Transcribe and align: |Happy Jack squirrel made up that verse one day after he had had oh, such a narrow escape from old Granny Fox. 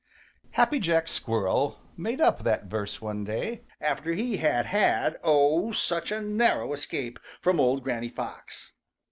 |Happy 0.53 0.79
Jack 0.79 1.07
squirrel 1.07 1.77
made 1.95 2.19
up 2.19 2.41
that 2.41 2.63
verse 2.63 3.03
one 3.03 3.23
day 3.23 3.61
after 3.79 4.13
he 4.13 4.37
had 4.37 4.65
had 4.65 5.19
oh, 5.23 5.71
such 5.71 6.11
a 6.11 6.19
narrow 6.19 6.73
escape 6.73 7.19
from 7.39 7.59
old 7.59 7.83
Granny 7.83 8.09
Fox. 8.09 8.73